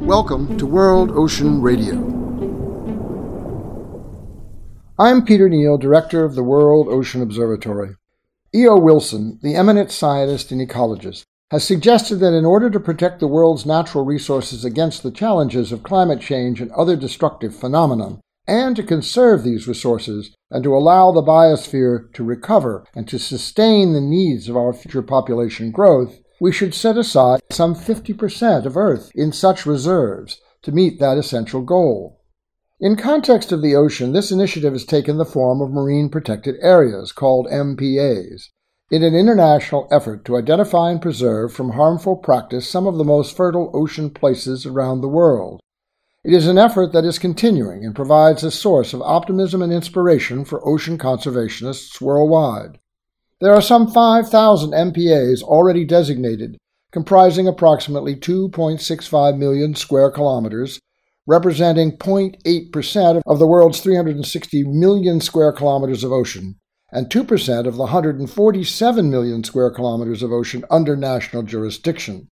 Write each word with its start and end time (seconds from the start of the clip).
Welcome 0.00 0.56
to 0.56 0.64
World 0.64 1.10
Ocean 1.10 1.60
Radio. 1.60 1.96
I'm 4.98 5.26
Peter 5.26 5.50
Neill, 5.50 5.76
Director 5.76 6.24
of 6.24 6.34
the 6.34 6.42
World 6.42 6.88
Ocean 6.88 7.20
Observatory. 7.20 7.96
E.O. 8.54 8.78
Wilson, 8.78 9.38
the 9.42 9.54
eminent 9.54 9.90
scientist 9.90 10.50
and 10.50 10.66
ecologist, 10.66 11.24
has 11.50 11.62
suggested 11.62 12.16
that 12.20 12.32
in 12.32 12.46
order 12.46 12.70
to 12.70 12.80
protect 12.80 13.20
the 13.20 13.28
world's 13.28 13.66
natural 13.66 14.06
resources 14.06 14.64
against 14.64 15.02
the 15.02 15.10
challenges 15.10 15.72
of 15.72 15.82
climate 15.82 16.22
change 16.22 16.62
and 16.62 16.70
other 16.72 16.96
destructive 16.96 17.54
phenomena, 17.54 18.18
and 18.46 18.74
to 18.76 18.82
conserve 18.82 19.42
these 19.42 19.68
resources 19.68 20.34
and 20.50 20.64
to 20.64 20.74
allow 20.74 21.12
the 21.12 21.20
biosphere 21.20 22.10
to 22.14 22.24
recover 22.24 22.86
and 22.94 23.06
to 23.06 23.18
sustain 23.18 23.92
the 23.92 24.00
needs 24.00 24.48
of 24.48 24.56
our 24.56 24.72
future 24.72 25.02
population 25.02 25.70
growth, 25.70 26.18
we 26.40 26.50
should 26.50 26.74
set 26.74 26.96
aside 26.96 27.40
some 27.50 27.74
50% 27.74 28.64
of 28.64 28.76
Earth 28.76 29.12
in 29.14 29.30
such 29.30 29.66
reserves 29.66 30.40
to 30.62 30.72
meet 30.72 30.98
that 30.98 31.18
essential 31.18 31.60
goal. 31.60 32.22
In 32.80 32.96
context 32.96 33.52
of 33.52 33.60
the 33.60 33.76
ocean, 33.76 34.12
this 34.12 34.32
initiative 34.32 34.72
has 34.72 34.86
taken 34.86 35.18
the 35.18 35.26
form 35.26 35.60
of 35.60 35.70
marine 35.70 36.08
protected 36.08 36.56
areas, 36.62 37.12
called 37.12 37.46
MPAs, 37.48 38.48
in 38.90 39.02
an 39.02 39.14
international 39.14 39.86
effort 39.90 40.24
to 40.24 40.36
identify 40.36 40.90
and 40.90 41.02
preserve 41.02 41.52
from 41.52 41.72
harmful 41.72 42.16
practice 42.16 42.66
some 42.66 42.86
of 42.86 42.96
the 42.96 43.04
most 43.04 43.36
fertile 43.36 43.70
ocean 43.74 44.08
places 44.08 44.64
around 44.64 45.02
the 45.02 45.08
world. 45.08 45.60
It 46.24 46.32
is 46.32 46.46
an 46.46 46.58
effort 46.58 46.92
that 46.92 47.04
is 47.04 47.18
continuing 47.18 47.84
and 47.84 47.94
provides 47.94 48.42
a 48.42 48.50
source 48.50 48.94
of 48.94 49.02
optimism 49.02 49.60
and 49.60 49.72
inspiration 49.72 50.46
for 50.46 50.66
ocean 50.66 50.96
conservationists 50.96 52.00
worldwide. 52.00 52.78
There 53.40 53.54
are 53.54 53.62
some 53.62 53.90
5,000 53.90 54.72
MPAs 54.72 55.42
already 55.42 55.86
designated, 55.86 56.58
comprising 56.92 57.48
approximately 57.48 58.14
2.65 58.14 59.38
million 59.38 59.74
square 59.74 60.10
kilometers, 60.10 60.78
representing 61.26 61.96
0.8% 61.96 63.22
of 63.24 63.38
the 63.38 63.46
world's 63.46 63.80
360 63.80 64.64
million 64.64 65.22
square 65.22 65.52
kilometers 65.52 66.04
of 66.04 66.12
ocean, 66.12 66.56
and 66.92 67.08
2% 67.08 67.66
of 67.66 67.76
the 67.76 67.82
147 67.82 69.10
million 69.10 69.42
square 69.42 69.70
kilometers 69.70 70.22
of 70.22 70.32
ocean 70.32 70.62
under 70.70 70.94
national 70.94 71.42
jurisdiction. 71.42 72.28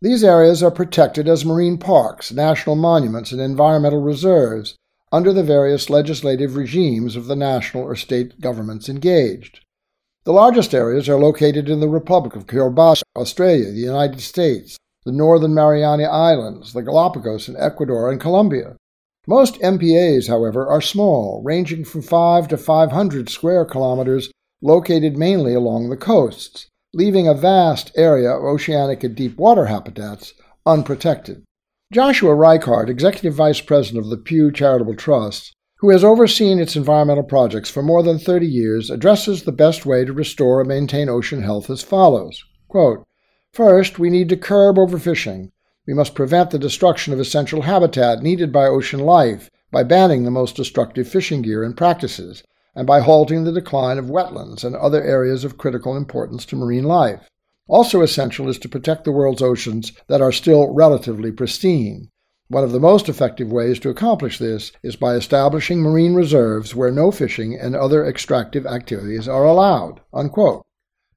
These 0.00 0.22
areas 0.22 0.62
are 0.62 0.70
protected 0.70 1.26
as 1.26 1.44
marine 1.44 1.78
parks, 1.78 2.30
national 2.30 2.76
monuments, 2.76 3.32
and 3.32 3.40
environmental 3.40 4.00
reserves 4.00 4.76
under 5.10 5.32
the 5.32 5.42
various 5.42 5.90
legislative 5.90 6.54
regimes 6.54 7.16
of 7.16 7.26
the 7.26 7.34
national 7.34 7.82
or 7.82 7.96
state 7.96 8.40
governments 8.40 8.88
engaged. 8.88 9.65
The 10.26 10.32
largest 10.32 10.74
areas 10.74 11.08
are 11.08 11.20
located 11.20 11.68
in 11.68 11.78
the 11.78 11.88
Republic 11.88 12.34
of 12.34 12.48
Kiribati, 12.48 13.02
Australia, 13.14 13.70
the 13.70 13.78
United 13.78 14.20
States, 14.20 14.76
the 15.04 15.12
Northern 15.12 15.54
Mariana 15.54 16.02
Islands, 16.02 16.72
the 16.72 16.82
Galapagos, 16.82 17.48
in 17.48 17.54
Ecuador 17.56 18.10
and 18.10 18.20
Colombia. 18.20 18.74
Most 19.28 19.54
MPAs, 19.60 20.26
however, 20.26 20.66
are 20.66 20.80
small, 20.80 21.42
ranging 21.44 21.84
from 21.84 22.02
5 22.02 22.48
to 22.48 22.56
500 22.56 23.28
square 23.28 23.64
kilometers, 23.64 24.32
located 24.60 25.16
mainly 25.16 25.54
along 25.54 25.90
the 25.90 25.96
coasts, 25.96 26.66
leaving 26.92 27.28
a 27.28 27.32
vast 27.32 27.92
area 27.96 28.30
of 28.30 28.42
oceanic 28.42 29.04
and 29.04 29.14
deep 29.14 29.38
water 29.38 29.66
habitats 29.66 30.34
unprotected. 30.66 31.44
Joshua 31.92 32.34
Reichert, 32.34 32.90
Executive 32.90 33.34
Vice 33.34 33.60
President 33.60 34.04
of 34.04 34.10
the 34.10 34.16
Pew 34.16 34.50
Charitable 34.50 34.96
Trust, 34.96 35.52
who 35.78 35.90
has 35.90 36.02
overseen 36.02 36.58
its 36.58 36.74
environmental 36.76 37.22
projects 37.22 37.68
for 37.68 37.82
more 37.82 38.02
than 38.02 38.18
30 38.18 38.46
years, 38.46 38.90
addresses 38.90 39.42
the 39.42 39.52
best 39.52 39.84
way 39.84 40.04
to 40.04 40.12
restore 40.12 40.60
and 40.60 40.68
maintain 40.68 41.08
ocean 41.08 41.42
health 41.42 41.68
as 41.68 41.82
follows 41.82 42.42
Quote, 42.68 43.06
First, 43.52 43.98
we 43.98 44.10
need 44.10 44.28
to 44.30 44.36
curb 44.36 44.76
overfishing. 44.76 45.50
We 45.86 45.94
must 45.94 46.14
prevent 46.14 46.50
the 46.50 46.58
destruction 46.58 47.12
of 47.12 47.20
essential 47.20 47.62
habitat 47.62 48.22
needed 48.22 48.52
by 48.52 48.66
ocean 48.66 49.00
life 49.00 49.50
by 49.70 49.82
banning 49.82 50.24
the 50.24 50.30
most 50.30 50.56
destructive 50.56 51.08
fishing 51.08 51.42
gear 51.42 51.62
and 51.62 51.76
practices, 51.76 52.42
and 52.74 52.86
by 52.86 53.00
halting 53.00 53.44
the 53.44 53.52
decline 53.52 53.98
of 53.98 54.06
wetlands 54.06 54.64
and 54.64 54.74
other 54.76 55.02
areas 55.02 55.44
of 55.44 55.58
critical 55.58 55.96
importance 55.96 56.44
to 56.46 56.56
marine 56.56 56.84
life. 56.84 57.28
Also 57.68 58.00
essential 58.00 58.48
is 58.48 58.58
to 58.58 58.68
protect 58.68 59.04
the 59.04 59.12
world's 59.12 59.42
oceans 59.42 59.92
that 60.08 60.20
are 60.20 60.32
still 60.32 60.72
relatively 60.72 61.32
pristine. 61.32 62.08
One 62.48 62.62
of 62.62 62.70
the 62.70 62.78
most 62.78 63.08
effective 63.08 63.50
ways 63.50 63.80
to 63.80 63.88
accomplish 63.88 64.38
this 64.38 64.70
is 64.82 64.94
by 64.94 65.16
establishing 65.16 65.80
marine 65.80 66.14
reserves 66.14 66.76
where 66.76 66.92
no 66.92 67.10
fishing 67.10 67.58
and 67.58 67.74
other 67.74 68.06
extractive 68.06 68.64
activities 68.66 69.26
are 69.26 69.44
allowed. 69.44 70.00
Unquote. 70.14 70.64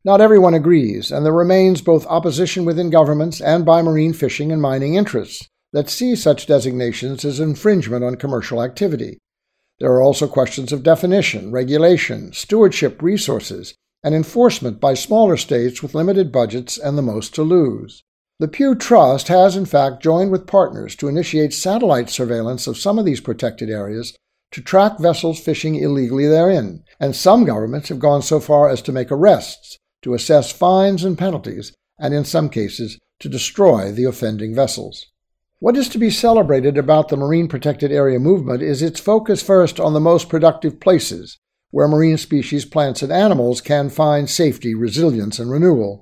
Not 0.03 0.21
everyone 0.21 0.55
agrees, 0.55 1.11
and 1.11 1.23
there 1.23 1.31
remains 1.33 1.81
both 1.81 2.07
opposition 2.07 2.65
within 2.65 2.89
governments 2.89 3.41
and 3.41 3.63
by 3.63 3.83
marine 3.83 4.13
fishing 4.13 4.51
and 4.51 4.59
mining 4.59 4.95
interests 4.95 5.47
that 5.71 5.87
see 5.87 6.15
such 6.15 6.47
designations 6.47 7.23
as 7.23 7.39
infringement 7.39 8.03
on 8.03 8.15
commercial 8.15 8.63
activity. 8.63 9.19
There 9.79 9.91
are 9.91 10.01
also 10.01 10.27
questions 10.27 10.73
of 10.73 10.81
definition, 10.81 11.51
regulation, 11.51 12.33
stewardship, 12.33 13.03
resources, 13.03 13.75
and 14.03 14.15
enforcement 14.15 14.79
by 14.79 14.95
smaller 14.95 15.37
states 15.37 15.83
with 15.83 15.93
limited 15.93 16.31
budgets 16.31 16.77
and 16.77 16.97
the 16.97 17.03
most 17.03 17.35
to 17.35 17.43
lose. 17.43 18.03
The 18.39 18.47
Pew 18.47 18.73
Trust 18.73 19.27
has, 19.27 19.57
in 19.57 19.65
fact, 19.65 20.01
joined 20.01 20.31
with 20.31 20.47
partners 20.47 20.95
to 20.95 21.09
initiate 21.09 21.53
satellite 21.53 22.09
surveillance 22.09 22.67
of 22.67 22.77
some 22.77 22.97
of 22.97 23.03
these 23.03 23.19
protected 23.19 23.69
areas 23.69 24.15
to 24.51 24.61
track 24.61 24.97
vessels 24.97 25.41
fishing 25.41 25.75
illegally 25.75 26.25
therein, 26.25 26.85
and 27.01 27.13
some 27.13 27.43
governments 27.43 27.89
have 27.89 27.99
gone 27.99 28.21
so 28.21 28.39
far 28.39 28.69
as 28.69 28.81
to 28.83 28.93
make 28.93 29.11
arrests, 29.11 29.77
to 30.03 30.13
assess 30.13 30.53
fines 30.53 31.03
and 31.03 31.17
penalties, 31.17 31.73
and 31.99 32.13
in 32.13 32.23
some 32.23 32.47
cases, 32.47 32.97
to 33.19 33.27
destroy 33.27 33.91
the 33.91 34.05
offending 34.05 34.55
vessels. 34.55 35.07
What 35.59 35.75
is 35.75 35.89
to 35.89 35.97
be 35.97 36.09
celebrated 36.09 36.77
about 36.77 37.09
the 37.09 37.17
Marine 37.17 37.49
Protected 37.49 37.91
Area 37.91 38.19
movement 38.19 38.63
is 38.63 38.81
its 38.81 39.01
focus 39.01 39.43
first 39.43 39.81
on 39.81 39.93
the 39.93 39.99
most 39.99 40.29
productive 40.29 40.79
places, 40.79 41.37
where 41.71 41.89
marine 41.89 42.17
species, 42.17 42.63
plants, 42.63 43.01
and 43.01 43.11
animals 43.11 43.59
can 43.59 43.89
find 43.89 44.29
safety, 44.29 44.73
resilience, 44.73 45.39
and 45.39 45.51
renewal. 45.51 45.99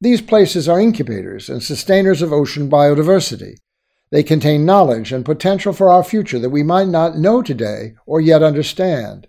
These 0.00 0.22
places 0.22 0.68
are 0.68 0.80
incubators 0.80 1.48
and 1.48 1.60
sustainers 1.60 2.22
of 2.22 2.32
ocean 2.32 2.70
biodiversity. 2.70 3.56
They 4.10 4.22
contain 4.22 4.64
knowledge 4.64 5.12
and 5.12 5.24
potential 5.24 5.72
for 5.72 5.90
our 5.90 6.04
future 6.04 6.38
that 6.38 6.50
we 6.50 6.62
might 6.62 6.86
not 6.86 7.18
know 7.18 7.42
today 7.42 7.94
or 8.06 8.20
yet 8.20 8.42
understand. 8.42 9.26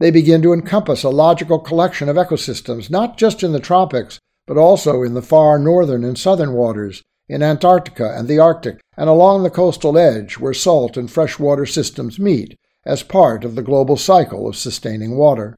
They 0.00 0.10
begin 0.10 0.40
to 0.42 0.54
encompass 0.54 1.02
a 1.02 1.10
logical 1.10 1.58
collection 1.58 2.08
of 2.08 2.16
ecosystems, 2.16 2.88
not 2.88 3.18
just 3.18 3.42
in 3.42 3.52
the 3.52 3.60
tropics, 3.60 4.18
but 4.46 4.56
also 4.56 5.02
in 5.02 5.12
the 5.12 5.20
far 5.20 5.58
northern 5.58 6.04
and 6.04 6.16
southern 6.16 6.54
waters, 6.54 7.02
in 7.28 7.42
Antarctica 7.42 8.14
and 8.16 8.28
the 8.28 8.38
Arctic, 8.38 8.80
and 8.96 9.10
along 9.10 9.42
the 9.42 9.50
coastal 9.50 9.98
edge 9.98 10.38
where 10.38 10.54
salt 10.54 10.96
and 10.96 11.10
freshwater 11.10 11.66
systems 11.66 12.18
meet 12.18 12.56
as 12.86 13.02
part 13.02 13.44
of 13.44 13.54
the 13.54 13.62
global 13.62 13.98
cycle 13.98 14.48
of 14.48 14.56
sustaining 14.56 15.18
water. 15.18 15.57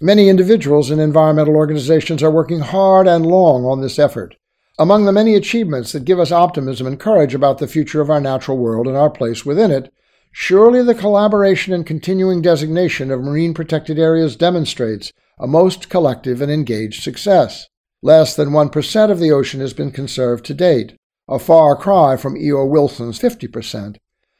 Many 0.00 0.28
individuals 0.28 0.90
and 0.90 1.00
environmental 1.00 1.56
organizations 1.56 2.22
are 2.22 2.30
working 2.30 2.60
hard 2.60 3.08
and 3.08 3.24
long 3.24 3.64
on 3.64 3.80
this 3.80 3.98
effort. 3.98 4.36
Among 4.78 5.06
the 5.06 5.12
many 5.12 5.34
achievements 5.34 5.92
that 5.92 6.04
give 6.04 6.20
us 6.20 6.30
optimism 6.30 6.86
and 6.86 7.00
courage 7.00 7.34
about 7.34 7.58
the 7.58 7.66
future 7.66 8.02
of 8.02 8.10
our 8.10 8.20
natural 8.20 8.58
world 8.58 8.86
and 8.86 8.94
our 8.94 9.08
place 9.08 9.46
within 9.46 9.70
it, 9.70 9.90
surely 10.32 10.82
the 10.82 10.94
collaboration 10.94 11.72
and 11.72 11.86
continuing 11.86 12.42
designation 12.42 13.10
of 13.10 13.22
marine 13.22 13.54
protected 13.54 13.98
areas 13.98 14.36
demonstrates 14.36 15.12
a 15.38 15.46
most 15.46 15.88
collective 15.88 16.42
and 16.42 16.52
engaged 16.52 17.02
success. 17.02 17.66
Less 18.02 18.36
than 18.36 18.50
1% 18.50 19.10
of 19.10 19.18
the 19.18 19.32
ocean 19.32 19.60
has 19.60 19.72
been 19.72 19.92
conserved 19.92 20.44
to 20.44 20.52
date, 20.52 20.94
a 21.26 21.38
far 21.38 21.74
cry 21.74 22.18
from 22.18 22.36
E.O. 22.36 22.66
Wilson's 22.66 23.18
50%. 23.18 23.96